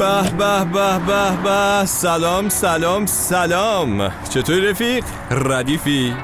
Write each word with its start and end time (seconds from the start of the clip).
به 0.00 0.22
به 0.38 0.64
به 0.64 0.98
به 1.06 1.42
به. 1.44 1.84
سلام 1.86 2.48
سلام 2.48 3.06
سلام. 3.06 4.12
چطوری 4.34 4.68
رفیق؟ 4.68 5.04
ردیفی. 5.30 6.14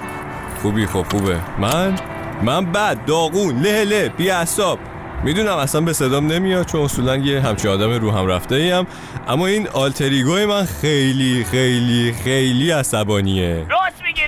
خوبی 0.62 0.86
خب 0.86 1.06
خوبه. 1.10 1.36
من؟ 1.58 1.94
من 2.42 2.72
بد 2.72 3.04
داغون 3.04 3.62
له 3.62 3.84
له 3.84 4.08
بی 4.08 4.30
اعصاب 4.30 4.78
می‌دونم 5.24 5.56
اصلا 5.56 5.80
به 5.80 5.92
صدام 5.92 6.26
نمیاد 6.32 6.66
چون 6.66 6.80
اصولا 6.80 7.16
یه 7.16 7.40
همچین 7.40 7.70
آدم 7.70 7.90
رو 7.90 8.10
هم 8.10 8.26
رفته 8.26 8.54
ایم 8.54 8.86
اما 9.28 9.46
این 9.46 9.68
آلتریگوی 9.68 10.46
من 10.46 10.64
خیلی 10.64 11.44
خیلی 11.50 12.14
خیلی 12.24 12.70
عصبانیه. 12.70 13.66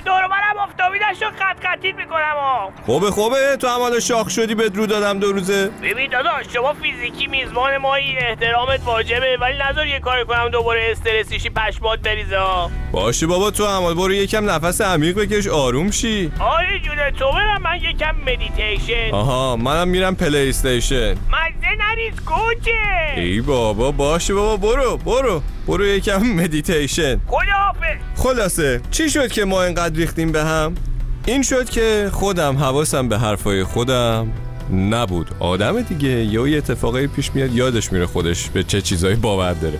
دور 0.05 0.27
منم 0.27 0.59
افتابیدش 0.63 1.21
رو 1.21 1.29
خط 1.29 1.67
خطیت 1.67 1.95
می‌کنم 1.95 2.35
ها 2.35 2.71
خوبه 2.85 3.11
خوبه. 3.11 3.57
تو 3.57 3.67
هم 3.67 3.99
شاخ 3.99 4.29
شدی 4.29 4.55
بدرو 4.55 4.85
دادم 4.85 5.19
دو 5.19 5.31
روزه. 5.31 5.69
ببین 5.83 6.09
داداش 6.11 6.45
شما 6.53 6.73
فیزیکی 6.73 7.27
میزبان 7.27 7.77
مایی 7.77 8.17
احترامت 8.17 8.79
واجبه 8.85 9.37
ولی 9.41 9.57
نذار 9.69 9.85
یه 9.85 9.99
کار 9.99 10.23
کنم 10.23 10.49
دوباره 10.49 10.87
استرسی 10.91 11.27
شی 11.27 11.49
پشمات 11.49 11.99
بریزه 11.99 12.37
ها 12.37 12.71
باشه 12.91 13.27
بابا 13.27 13.51
تو 13.51 13.65
هم 13.65 13.93
برو 13.93 14.13
یکم 14.13 14.49
نفس 14.49 14.81
عمیق 14.81 15.15
بکش 15.19 15.47
آروم 15.47 15.91
شی. 15.91 16.31
آره 16.39 16.79
جونه 16.79 17.11
تو 17.11 17.31
برم 17.31 17.61
من 17.61 17.75
یکم 17.75 18.15
مدیتیشن 18.15 19.09
آها 19.13 19.55
منم 19.55 19.87
میرم 19.87 20.15
پلی 20.15 20.49
استیشن. 20.49 21.15
مزه 21.69 21.77
نریز 21.77 22.13
کوچه 22.25 23.21
ای 23.21 23.41
بابا 23.41 23.91
باشه 23.91 24.33
بابا 24.33 24.57
برو 24.57 24.97
برو. 24.97 25.41
برو 25.67 25.85
یکم 25.85 26.23
مدیتیشن 26.23 27.19
خداحافظ! 27.27 27.97
خلاصه 28.15 28.81
چی 28.91 29.09
شد 29.09 29.31
که 29.31 29.45
ما 29.45 29.63
اینقدر 29.63 29.95
ریختیم 29.95 30.31
به 30.31 30.43
هم؟ 30.43 30.75
این 31.25 31.41
شد 31.41 31.69
که 31.69 32.09
خودم 32.11 32.57
حواسم 32.57 33.09
به 33.09 33.19
حرفای 33.19 33.63
خودم 33.63 34.27
نبود. 34.73 35.31
آدم 35.39 35.81
دیگه 35.81 36.09
یا 36.09 36.47
یه 36.47 36.57
اتفاقی 36.57 37.07
پیش 37.07 37.31
میاد 37.35 37.53
یادش 37.53 37.91
میره 37.91 38.05
خودش 38.05 38.49
به 38.49 38.63
چه 38.63 38.81
چیزایی 38.81 39.15
باور 39.15 39.53
داره. 39.53 39.79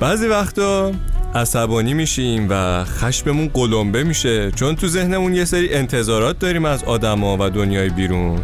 بعضی 0.00 0.26
وقتا 0.26 0.92
عصبانی 1.34 1.94
میشیم 1.94 2.46
و 2.50 2.84
خشممون 2.84 3.48
قلمبه 3.54 4.04
میشه 4.04 4.50
چون 4.50 4.76
تو 4.76 4.88
ذهنمون 4.88 5.34
یه 5.34 5.44
سری 5.44 5.74
انتظارات 5.74 6.38
داریم 6.38 6.64
از 6.64 6.84
آدما 6.84 7.36
و 7.40 7.50
دنیای 7.50 7.88
بیرون. 7.88 8.40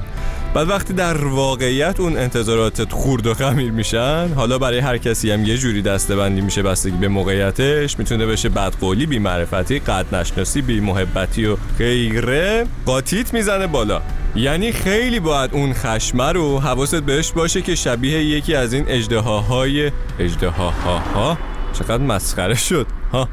بعد 0.57 0.69
وقتی 0.69 0.93
در 0.93 1.25
واقعیت 1.25 2.01
اون 2.01 2.17
انتظاراتت 2.17 2.93
خورد 2.93 3.27
و 3.27 3.35
خمیر 3.35 3.71
میشن 3.71 4.29
حالا 4.37 4.59
برای 4.59 4.79
هر 4.79 4.99
کسی 4.99 5.31
هم 5.31 5.45
یه 5.45 5.57
جوری 5.57 5.83
دسته 5.83 6.17
بندی 6.17 6.41
میشه 6.41 6.63
بستگی 6.63 6.97
به 6.97 7.09
موقعیتش 7.09 7.99
می‌تونه 7.99 8.27
بشه 8.27 8.49
بدقولی 8.49 9.07
بی 9.07 9.19
معرفتی 9.19 9.79
قد 9.79 10.15
نشناسی 10.15 10.63
بی 10.63 10.81
محبتی 10.81 11.47
و 11.47 11.57
غیره 11.79 12.67
قاطیت 12.87 13.35
می‌زنه 13.35 13.67
بالا. 13.67 14.03
یعنی 14.37 14.73
خیلی 14.73 15.21
باید 15.21 15.51
اون 15.55 15.73
خشمه 15.73 16.33
رو 16.33 16.59
حواست 16.59 17.03
بهش 17.03 17.33
باشه 17.33 17.63
که 17.63 17.75
شبیه 17.75 18.25
یکی 18.25 18.55
از 18.55 18.73
این 18.73 18.85
اجدهاهای 18.89 19.93
اجدهاها 20.19 21.39
چقدر 21.79 22.03
مسخره 22.03 22.55
شد. 22.55 22.87
ها 23.13 23.29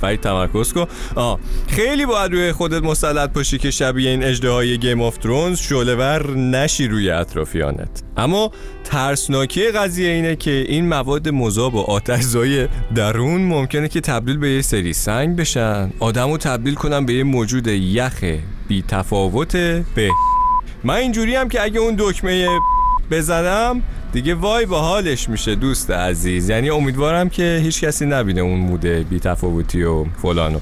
فرید 0.00 0.20
تمرکز 0.20 0.72
کن. 0.72 0.86
آه. 1.14 1.38
خیلی 1.68 2.06
باید 2.06 2.32
روی 2.32 2.52
خودت 2.52 2.82
مسلط 2.82 3.32
باشی 3.32 3.58
که 3.58 3.70
شبیه 3.70 4.10
این 4.10 4.24
اجده 4.24 4.76
گیم 4.76 5.02
آف 5.02 5.18
ترونز 5.18 5.58
شعلهور 5.58 6.30
نشی 6.36 6.88
روی 6.88 7.10
اطرافیانت. 7.10 8.02
اما 8.16 8.50
ترسناکی 8.84 9.68
قضیه 9.68 10.08
اینه 10.08 10.36
که 10.36 10.50
این 10.50 10.88
مواد 10.88 11.28
مذاب 11.28 11.74
و 11.74 11.80
آتشزای 11.80 12.68
درون 12.94 13.40
ممکنه 13.40 13.88
که 13.88 14.00
تبدیل 14.00 14.36
به 14.36 14.50
یه 14.50 14.62
سری 14.62 14.92
سنگ 14.92 15.36
بشن. 15.36 15.90
آدمو 16.00 16.38
تبدیل 16.38 16.74
کنن 16.74 17.06
به 17.06 17.14
یه 17.14 17.24
موجود 17.24 17.66
یخ 17.66 18.24
بی 18.68 18.84
تفاوت 18.88 19.56
به. 19.56 20.10
من 20.84 20.94
اینجوری 20.94 21.34
هم 21.34 21.48
که 21.48 21.62
اگه 21.62 21.80
اون 21.80 21.94
دکمه 21.98 22.48
بزنم 23.10 23.82
دیگه 24.14 24.34
وای 24.34 24.66
با 24.66 24.80
حالش 24.80 25.28
میشه 25.28 25.54
دوست 25.54 25.90
عزیز. 25.90 26.48
یعنی 26.48 26.70
امیدوارم 26.70 27.28
که 27.28 27.60
هیچ 27.62 27.84
کسی 27.84 28.06
نبینه 28.06 28.40
اون 28.40 28.58
موده 28.58 29.02
بی 29.02 29.20
تفاوتی 29.20 29.82
و 29.82 30.04
فلانو. 30.22 30.58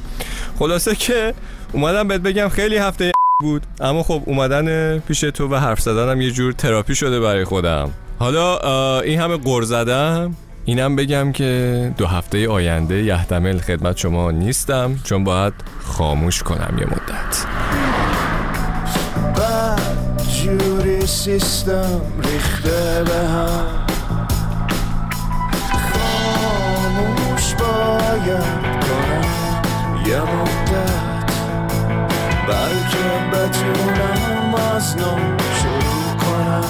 خلاصه 0.58 0.94
که 0.94 1.34
اومدم 1.72 2.08
بهت 2.08 2.20
بگم 2.20 2.48
خیلی 2.48 2.76
هفته 2.76 3.12
بود 3.40 3.62
اما 3.80 4.02
خب 4.02 4.22
اومدن 4.26 4.98
پیش 4.98 5.20
تو 5.20 5.48
و 5.48 5.56
حرف 5.56 5.80
زدنم 5.80 6.20
یه 6.20 6.30
جور 6.30 6.52
تراپی 6.52 6.94
شده 6.94 7.20
برای 7.20 7.44
خودم. 7.44 7.90
حالا 8.18 9.00
این 9.00 9.20
همه 9.20 9.36
قر 9.36 9.62
زدم. 9.62 10.36
اینم 10.64 10.96
بگم 10.96 11.32
که 11.32 11.94
دو 11.98 12.06
هفته 12.06 12.48
آینده 12.48 13.02
یحتمل 13.02 13.58
خدمت 13.58 13.96
شما 13.96 14.30
نیستم 14.30 14.98
چون 15.04 15.24
باید 15.24 15.52
خاموش 15.84 16.42
کنم 16.42 16.76
یه 16.78 16.86
مدت. 16.86 17.46
سیستم 21.06 22.00
ریخته 22.24 23.04
به 23.04 23.28
هم. 23.28 23.66
خاموش 25.92 27.54
باید 27.54 28.44
کنم 28.80 29.62
یه 30.06 30.20
مدت 30.20 31.02
بلکه 32.48 33.04
بتونم 33.32 34.54
از 34.76 34.96
نو 34.96 35.16
شروع 35.60 36.16
کنم. 36.18 36.64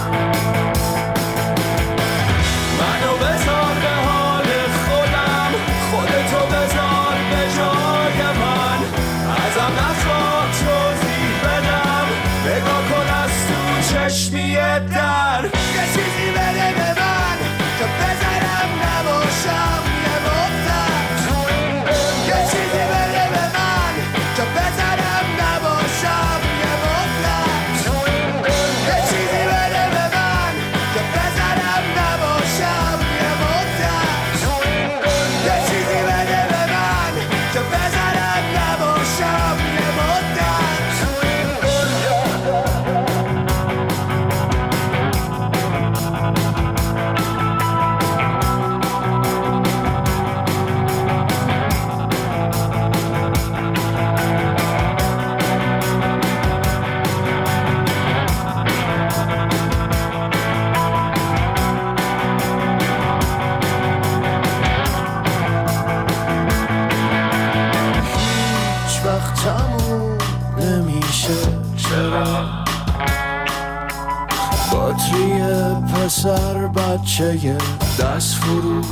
بچه 77.03 77.57
دست 78.01 78.35
فروش. 78.35 78.87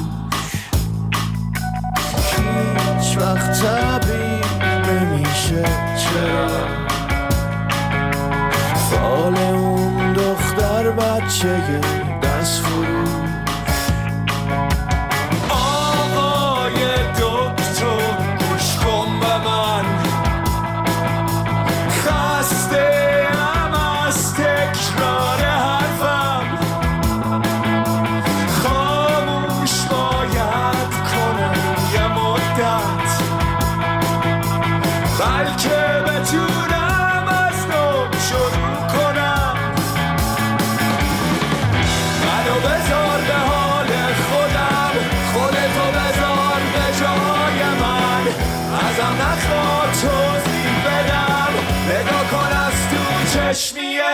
هیچ 2.98 3.18
وقت 3.18 3.62
تبیین 3.62 4.42
نمیشه. 4.88 5.62
چرا؟ 5.96 6.48
فال 8.90 9.34
اون 9.38 10.12
دختر 10.12 10.90
بچه 10.90 11.80
دست 12.22 12.62
فروش. 12.62 13.29
تو 53.60 53.66
چشمی 53.66 53.96
در 53.96 54.09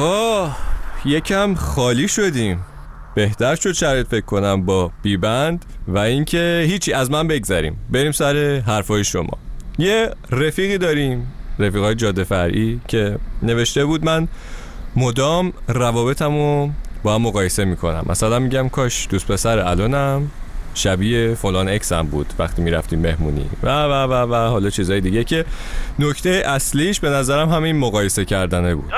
خب 0.00 0.48
یکم 1.04 1.54
خالی 1.54 2.08
شدیم. 2.08 2.64
بهتر 3.14 3.54
شد 3.54 3.72
شرایط 3.72 4.06
فکر 4.06 4.24
کنم 4.24 4.62
با 4.62 4.90
بیبند 5.02 5.64
و 5.88 5.98
اینکه 5.98 6.64
هیچی 6.68 6.92
از 6.92 7.10
من 7.10 7.28
بگذریم. 7.28 7.76
بریم 7.90 8.12
سر 8.12 8.62
حرفای 8.66 9.04
شما. 9.04 9.38
یه 9.78 10.10
رفیقی 10.30 10.78
داریم 10.78 11.32
رفیقای 11.58 11.94
جاده 11.94 12.24
فرعی 12.24 12.80
که 12.88 13.18
نوشته 13.42 13.84
بود 13.84 14.04
من 14.04 14.28
مدام 14.96 15.52
روابطمو 15.68 16.70
با 17.02 17.14
هم 17.14 17.22
مقایسه 17.22 17.64
می‌کنم. 17.64 18.04
مثلا 18.08 18.38
میگم 18.38 18.68
کاش 18.68 19.08
دوست 19.10 19.26
پسر 19.26 19.58
الانم 19.58 20.30
شبیه 20.74 21.34
فلان 21.34 21.68
اکسم 21.68 22.02
بود 22.02 22.32
وقتی 22.38 22.62
می‌رفتیم 22.62 23.00
مهمونی. 23.00 23.50
و 23.62 23.68
و 23.68 23.92
و 23.92 24.32
و 24.32 24.34
حالا 24.34 24.70
چیزای 24.70 25.00
دیگه 25.00 25.24
که 25.24 25.44
نکته 25.98 26.42
اصلیش 26.46 27.00
به 27.00 27.10
نظرم 27.10 27.48
همین 27.48 27.76
مقایسه 27.78 28.24
کردنه 28.24 28.74
بود. 28.74 28.92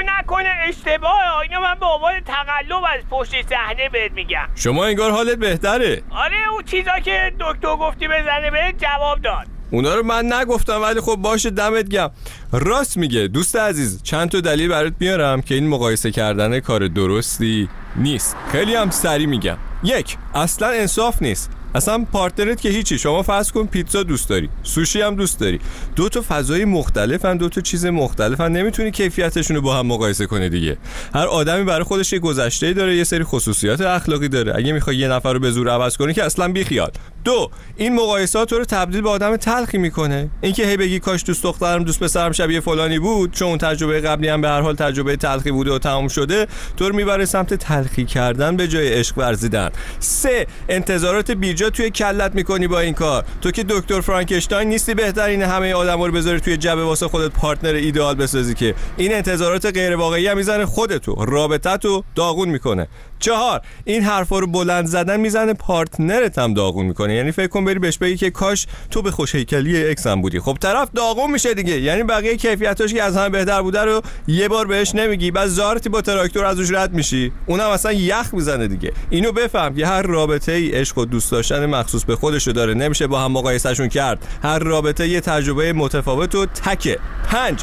بگو 0.00 0.10
نکنه 0.18 0.48
اشتباه. 0.68 1.38
اینو 1.42 1.60
من 1.60 1.74
به 1.80 1.86
عنوان 1.86 2.12
تقلب 2.20 2.84
از 2.84 3.00
پشت 3.10 3.48
صحنه 3.48 3.88
بهت 3.88 4.12
میگم. 4.12 4.48
شما 4.54 4.84
انگار 4.84 5.10
حالت 5.10 5.38
بهتره. 5.38 6.02
آره 6.10 6.48
اون 6.52 6.62
چیزا 6.64 6.98
که 7.04 7.32
دکتر 7.40 7.76
گفتی 7.76 8.08
بزنه 8.08 8.50
بهت 8.50 8.74
جواب 8.78 9.22
داد. 9.22 9.46
اونا 9.70 9.94
رو 9.94 10.02
من 10.02 10.32
نگفتم 10.32 10.82
ولی 10.82 11.00
خب 11.00 11.16
باشه 11.16 11.50
دمت 11.50 11.88
گم 11.88 12.10
راست 12.52 12.96
میگه 12.96 13.26
دوست 13.26 13.56
عزیز 13.56 14.02
چند 14.02 14.28
تا 14.30 14.40
دلیل 14.40 14.68
برات 14.68 14.92
میارم 15.00 15.42
که 15.42 15.54
این 15.54 15.68
مقایسه 15.68 16.10
کردن 16.10 16.60
کار 16.60 16.88
درستی 16.88 17.68
نیست. 17.96 18.36
خیلی 18.52 18.74
هم 18.74 18.90
سری 18.90 19.26
میگم. 19.26 19.58
یک 19.82 20.16
اصلا 20.34 20.68
انصاف 20.68 21.22
نیست. 21.22 21.59
اصلا 21.74 22.06
پارتنرت 22.12 22.60
که 22.60 22.68
هیچی. 22.68 22.98
شما 22.98 23.22
فرض 23.22 23.52
کن 23.52 23.66
پیتزا 23.66 24.02
دوست 24.02 24.28
داری. 24.28 24.48
سوشی 24.62 25.00
هم 25.00 25.14
دوست 25.14 25.40
داری. 25.40 25.60
دو 25.96 26.08
تا 26.08 26.24
فضای 26.28 26.64
مختلفن 26.64 27.36
دو 27.36 27.48
تا 27.48 27.60
چیز 27.60 27.86
مختلفن. 27.86 28.52
نمی‌تونی 28.52 28.90
کیفیتشون 28.90 29.56
رو 29.56 29.62
با 29.62 29.76
هم 29.76 29.86
مقایسه 29.86 30.26
کنی 30.26 30.48
دیگه. 30.48 30.76
هر 31.14 31.26
آدمی 31.26 31.64
برای 31.64 31.84
خودش 31.84 32.12
یه 32.12 32.18
گذشته 32.18 32.72
داره 32.72 32.96
یه 32.96 33.04
سری 33.04 33.24
خصوصیات 33.24 33.80
اخلاقی 33.80 34.28
داره. 34.28 34.56
اگه 34.56 34.72
می‌خوای 34.72 34.96
یه 34.96 35.08
نفر 35.08 35.32
رو 35.32 35.40
به 35.40 35.50
زور 35.50 35.68
عوض 35.68 35.96
کنی 35.96 36.14
که 36.14 36.24
اصلا 36.24 36.48
بیخیال. 36.48 36.90
دو 37.24 37.50
این 37.76 37.94
مقایسات 37.94 38.52
رو 38.52 38.64
تبدیل 38.64 39.00
به 39.00 39.10
آدم 39.10 39.36
تلخی 39.36 39.78
می‌کنه. 39.78 40.30
اینکه 40.40 40.66
هی 40.66 40.76
بگی 40.76 41.00
کاش 41.00 41.24
دوست 41.24 41.42
دخترم 41.42 41.84
دوست 41.84 42.00
پسرم 42.00 42.32
شبیه 42.32 42.60
فلانی 42.60 42.98
بود 42.98 43.32
چون 43.32 43.58
تجربه 43.58 44.00
قبلی 44.00 44.28
هم 44.28 44.40
به 44.40 44.48
هر 44.48 44.60
حال 44.60 44.74
تجربه 44.74 45.16
تلخی 45.16 45.50
بوده 45.50 45.72
و 45.72 45.78
تمام 45.78 46.08
شده 46.08 46.46
تو 46.76 46.88
رو 46.88 46.96
می‌بره 46.96 47.24
سمت 47.24 47.54
تلخی 47.54 48.04
کردن 48.04 48.56
به 48.56 48.68
جای 48.68 48.88
عشق 48.88 49.18
ورزیدن. 49.18 49.70
سه 49.98 50.46
انتظارات 50.68 51.30
بیجا 51.30 51.70
توی 51.70 51.90
کلت 51.90 52.34
می‌کنی 52.34 52.68
با 52.68 52.80
این 52.80 52.94
کار. 52.94 53.24
تو 53.40 53.50
که 53.50 53.64
دکتر 53.68 54.00
فرانکشتاین 54.00 54.68
نیستی 54.68 54.94
بهتر 54.94 55.24
این 55.24 55.42
همه 55.42 55.72
آدم 55.72 56.02
رو 56.02 56.12
بذاری 56.12 56.40
توی 56.40 56.56
جبه 56.56 56.84
واسه 56.84 57.08
خودت 57.08 57.30
پارتنر 57.30 57.74
ایدئال 57.74 58.14
بسازی 58.14 58.54
که. 58.54 58.74
این 58.96 59.14
انتظارات 59.14 59.66
غیر 59.66 59.96
واقعی 59.96 60.26
هم 60.26 60.36
می‌زنه 60.36 60.66
خودتو. 60.66 61.24
رابطتو 61.24 62.04
داغون 62.14 62.48
می‌کنه. 62.48 62.88
چهار 63.18 63.60
این 63.84 64.02
حرفا 64.02 64.38
رو 64.38 64.46
بلند 64.46 64.86
زدن 64.86 65.20
می‌زنه 65.20 65.54
پارتنرت 65.54 66.38
هم 66.38 66.54
داغون 66.54 66.86
می‌کنه. 66.86 67.09
یعنی 67.14 67.32
فکر 67.32 67.46
کن 67.46 67.64
بری 67.64 67.78
بهش 67.78 67.98
بگی 67.98 68.16
که 68.16 68.30
کاش 68.30 68.66
تو 68.90 69.02
به 69.02 69.10
خوش 69.10 69.34
هیکلی 69.34 69.90
اکسم 69.90 70.20
بودی. 70.20 70.40
خب 70.40 70.56
طرف 70.60 70.88
داغون 70.94 71.30
میشه 71.30 71.54
دیگه. 71.54 71.80
یعنی 71.80 72.02
بقیه 72.02 72.36
کیفیتاش 72.36 72.94
که 72.94 73.02
از 73.02 73.16
همه 73.16 73.28
بهتر 73.28 73.62
بوده 73.62 73.80
رو 73.80 74.02
یه 74.26 74.48
بار 74.48 74.66
بهش 74.66 74.94
نمیگی. 74.94 75.30
بعد 75.30 75.48
زارتی 75.48 75.88
با 75.88 76.00
تراکتور 76.00 76.44
از 76.44 76.58
روش 76.60 76.70
رد 76.72 76.92
میشی. 76.92 77.32
اونم 77.46 77.68
اصلا 77.68 77.92
یخ 77.92 78.34
می‌زنه 78.34 78.68
دیگه. 78.68 78.92
اینو 79.10 79.32
بفهم 79.32 79.74
که 79.74 79.86
هر 79.86 80.02
رابطه 80.02 80.52
ای 80.52 80.68
عشق 80.68 80.98
و 80.98 81.04
دوست 81.04 81.32
داشتن 81.32 81.66
مخصوص 81.66 82.04
به 82.04 82.16
خودشو 82.16 82.52
داره. 82.52 82.74
نمیشه 82.74 83.06
با 83.06 83.20
هم 83.20 83.32
مقایسهشون 83.32 83.88
کرد. 83.88 84.26
هر 84.42 84.58
رابطه 84.58 85.08
یه 85.08 85.20
تجربه 85.20 85.72
متفاوت 85.72 86.34
و 86.34 86.46
تکه 86.46 86.98
پنج. 87.28 87.60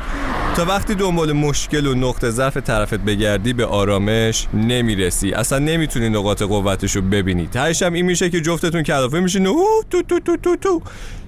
تا 0.56 0.66
وقتی 0.66 0.96
دنبال 0.96 1.34
مشکل 1.34 1.88
و 1.88 1.94
نقطه 1.96 2.30
ضعف 2.30 2.58
طرفت 2.58 2.94
بگردی 2.94 3.54
به 3.54 3.66
آرامش 3.66 4.48
نمی‌رسی. 4.54 5.34
اصلا 5.34 5.60
نمی‌تونی 5.60 6.10
نقاط 6.10 6.42
قوتش 6.42 6.96
رو 6.96 7.02
ببینی. 7.02 7.48
تهش 7.48 7.84
هم 7.84 7.94
این 7.94 8.06
میشه 8.06 8.30
که 8.30 8.42
جفتتون 8.42 8.84
کلافه 8.84 9.20
میشین. 9.20 9.48
و 9.48 9.66
تو 9.90 10.02
تو 10.02 10.20
تو 10.20 10.38
تو 10.38 10.56
تو. 10.56 10.82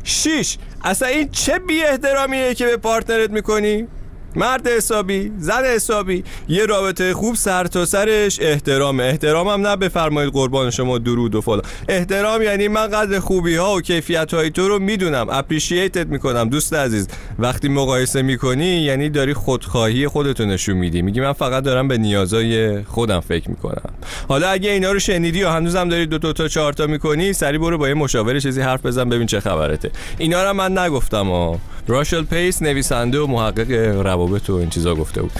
شیش. 0.04 0.58
اصلا 0.84 1.08
این 1.08 1.30
چه 1.30 1.60
بی 1.60 1.84
احترامیه 1.84 2.54
که 2.54 2.66
به 2.66 2.78
پارتنرت 2.78 3.30
می‌کنی؟ 3.30 3.88
مرد 4.36 4.68
حسابی 4.68 5.32
زن 5.38 5.66
حسابی. 5.66 6.24
یه 6.48 6.66
رابطه 6.66 7.14
خوب 7.14 7.36
سر 7.36 7.64
تا 7.64 7.86
سرش. 7.86 8.40
احترام 8.42 9.00
احترام 9.00 9.48
هم 9.48 9.68
نه 9.68 9.76
بفرمایید 9.76 10.34
قربان 10.34 10.70
شما 10.70 10.98
درود 10.98 11.36
و 11.36 11.42
فلان. 11.42 11.62
احترام 11.88 12.42
یعنی 12.42 12.68
من 12.68 12.88
قدر 12.88 13.20
خوبی 13.20 13.56
ها 13.56 13.76
و 13.76 13.82
کیفیت 13.82 14.34
های 14.34 14.50
تو 14.50 14.68
رو 14.68 14.80
می‌دونم. 14.80 15.28
اپریشیتت 15.30 16.08
می‌کنم 16.08 16.50
دوست 16.50 16.74
عزیز. 16.74 17.08
وقتی 17.40 17.70
مقایسه 17.70 18.22
می‌کنی 18.22 18.66
یعنی 18.66 19.10
داری 19.10 19.34
خودخواهی 19.34 20.08
خودتو 20.08 20.46
نشون 20.46 20.78
میدی. 20.78 21.02
میگی 21.02 21.22
من 21.22 21.34
فقط 21.34 21.64
دارم 21.64 21.88
به 21.88 21.98
نیازای 21.98 22.84
خودم 22.84 23.20
فکر 23.20 23.50
می‌کنم. 23.50 23.94
حالا 24.28 24.50
اگه 24.50 24.72
اینا 24.72 24.92
رو 24.92 25.00
شنیدی 25.00 25.44
و 25.44 25.50
هنوزم 25.50 25.90
داری 25.90 26.06
دو, 26.06 26.18
دو 26.18 26.34
تا 26.34 26.48
چهار 26.48 26.74
تا 26.74 26.88
می‌کنی 26.88 27.34
سری 27.34 27.58
برو 27.58 27.78
با 27.78 27.88
یه 27.88 27.94
مشاور 27.94 28.40
چیزی 28.40 28.62
حرف 28.62 28.86
بزن 28.86 29.10
ببین 29.10 29.28
چه 29.28 29.40
خبرته. 29.40 29.92
اینا 30.18 30.44
رو 30.44 30.54
من 30.54 30.78
نگفتم 30.78 31.26
ها. 31.26 31.60
راشل 31.90 32.24
پیس 32.24 32.62
نویسنده 32.62 33.20
و 33.20 33.28
محقق 33.28 33.72
روابط 34.06 34.50
و 34.50 34.54
این 34.54 34.70
چیزا 34.70 34.96
گفته 34.96 35.22
بود 35.22 35.32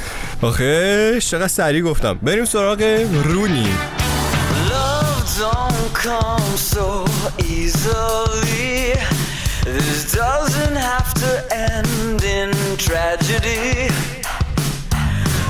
آخه 0.42 1.22
چقدر 1.22 1.48
سریع 1.48 1.82
گفتم 1.82 2.14
بریم 2.14 2.46
سراغ 2.46 3.08
رونی. 3.24 3.68
This 9.78 10.02
doesn't 10.22 10.78
have 10.90 11.12
to 11.24 11.32
end 11.70 12.20
in 12.38 12.50
tragedy. 12.88 13.64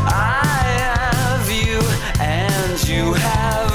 I 0.05 0.63
have 0.88 1.47
you 1.62 1.79
and 2.19 2.77
you 2.91 3.05
have 3.13 3.68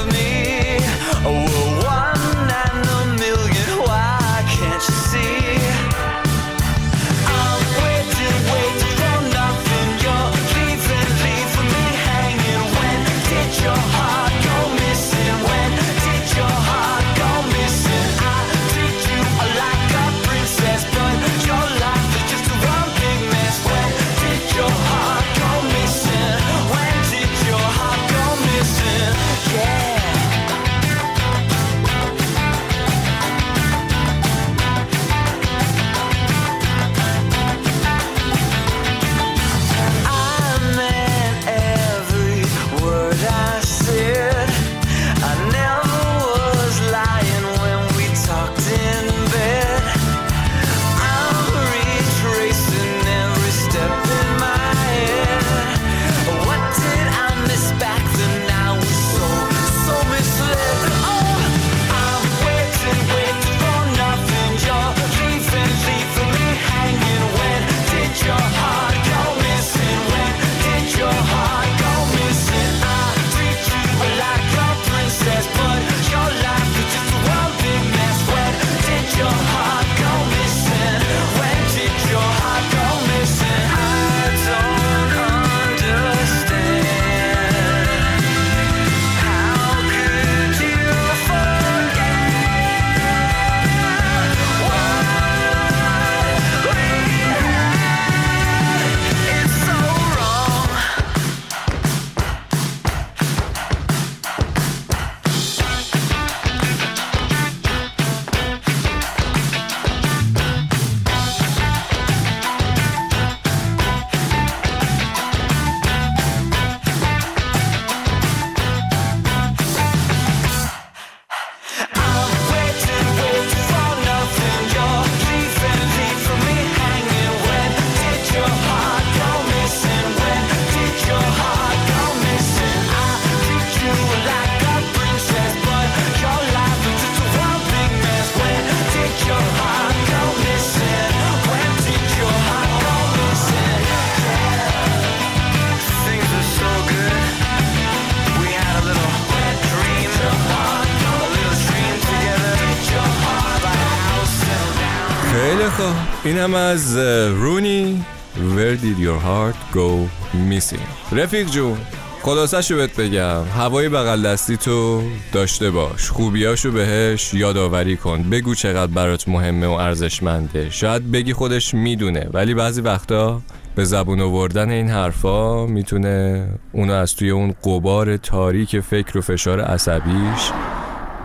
خیلی 155.57 155.69
خوب. 155.69 155.95
این 156.25 156.39
هم 156.39 156.55
از 156.55 156.97
رونی. 157.29 158.05
Where 158.35 158.77
did 158.77 158.99
your 158.99 159.25
heart 159.25 159.77
go 159.77 160.09
missing? 160.51 161.13
رفیق 161.13 161.51
جون 161.51 161.79
خلاصش 162.23 162.73
بهت 162.73 163.01
بگم. 163.01 163.45
هوای 163.57 163.89
بغل 163.89 164.23
دستی 164.23 164.57
تو 164.57 165.03
داشته 165.33 165.71
باش. 165.71 166.11
خوبیاشو 166.11 166.73
بهش 166.73 167.35
یادآوری 167.35 167.97
کن. 167.97 168.23
بگو 168.23 168.55
چقدر 168.55 168.93
برات 168.93 169.29
مهمه 169.29 169.67
و 169.67 169.71
ارزشمنده. 169.71 170.71
شاید 170.71 171.13
بگی 171.13 171.33
خودش 171.33 171.75
می‌دونه 171.75 172.29
ولی 172.33 172.55
بعضی 172.55 172.81
وقتا 172.81 173.43
به 173.75 173.85
زبون 173.85 174.21
آوردن 174.21 174.71
این 174.71 174.91
حرفا 174.91 175.67
می‌تونه 175.67 176.49
اونو 176.73 176.93
از 176.93 177.17
توی 177.17 177.31
اون 177.31 177.55
قبار 177.65 178.17
تاریک 178.17 178.81
فکر 178.81 179.19
و 179.19 179.21
فشار 179.21 179.61
عصبیش 179.61 180.51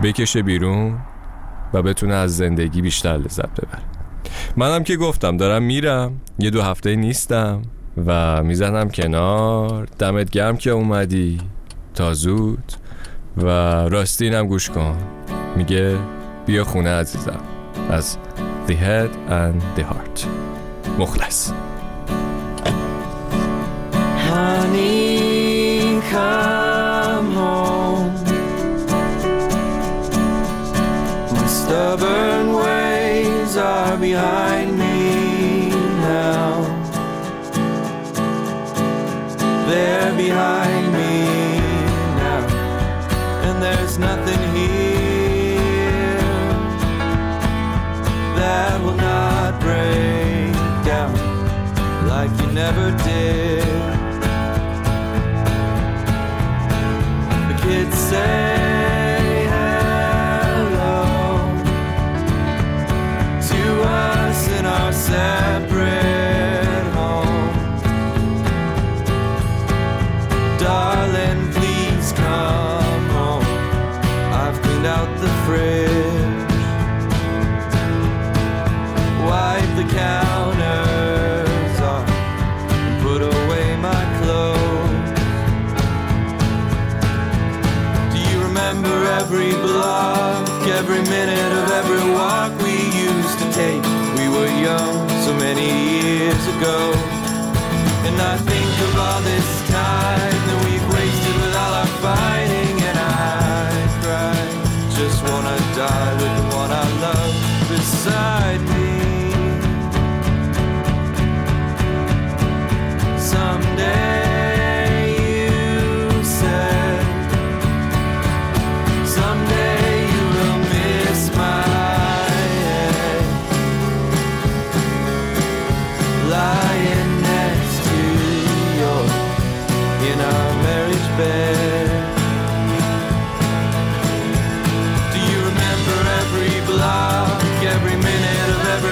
بکشه 0.02 0.42
بیرون 0.42 0.98
و 1.74 1.82
بتونه 1.82 2.14
از 2.14 2.36
زندگی 2.36 2.82
بیشتر 2.82 3.16
لذت 3.16 3.50
ببره. 3.60 3.99
منم 4.56 4.84
که 4.84 4.96
گفتم 4.96 5.36
دارم 5.36 5.62
میرم. 5.62 6.20
یه 6.38 6.50
دو 6.50 6.62
هفته 6.62 6.96
نیستم 6.96 7.62
و 8.06 8.42
می‌زنم 8.42 8.90
کنار. 8.90 9.88
دمت 9.98 10.30
گرم 10.30 10.56
که 10.56 10.70
اومدی. 10.70 11.40
تا 11.94 12.14
زود. 12.14 12.72
و 13.36 13.46
راستی 13.88 14.24
اینم 14.24 14.46
گوش 14.46 14.70
کن. 14.70 14.96
میگه 15.56 15.96
بیا 16.46 16.64
خونه 16.64 16.90
عزیزم. 16.90 17.40
از 17.90 18.16
The 18.68 18.70
Head 18.70 19.30
and 19.30 19.78
the 19.78 19.82
Heart. 19.82 20.26
مخلص. 20.98 21.52
Never 52.60 52.90
did. 53.04 53.49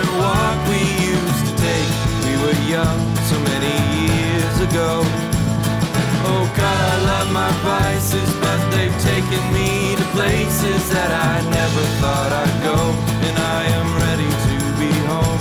Every 0.09 0.21
walk 0.21 0.59
we 0.69 0.81
used 1.05 1.47
to 1.47 1.55
take? 1.57 1.91
We 2.25 2.35
were 2.43 2.59
young 2.69 3.01
so 3.29 3.37
many 3.53 3.75
years 4.07 4.61
ago. 4.61 5.03
Oh 6.31 6.45
God, 6.57 6.79
I 6.93 6.97
love 7.05 7.33
my 7.33 7.51
vices, 7.65 8.31
but 8.41 8.59
they've 8.71 8.99
taken 9.01 9.43
me 9.53 9.97
to 9.97 10.05
places 10.13 10.91
that 10.91 11.11
I 11.11 11.41
never 11.51 11.83
thought 12.01 12.33
I'd 12.33 12.57
go. 12.63 12.79
And 13.27 13.37
I 13.39 13.63
am 13.79 13.89
ready 14.05 14.31
to 14.49 14.57
be 14.81 14.93
home. 15.09 15.41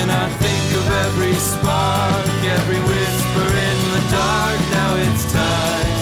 And 0.00 0.10
I 0.10 0.28
think 0.40 0.64
of 0.80 0.86
every 1.06 1.34
spark, 1.34 2.26
every 2.44 2.80
whisper 2.80 3.48
in 3.68 3.78
the 3.94 4.02
dark. 4.10 4.58
Now 4.72 4.90
it's 5.06 5.24
time. 5.32 5.92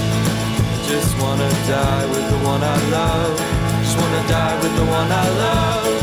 Just 0.87 1.13
wanna 1.21 1.51
die 1.67 2.07
with 2.07 2.27
the 2.31 2.41
one 2.47 2.63
I 2.63 2.79
love. 2.91 3.37
Just 3.83 3.99
wanna 3.99 4.29
die 4.29 4.57
with 4.63 4.75
the 4.77 4.87
one 4.87 5.11
I 5.11 5.29
love. 5.45 6.02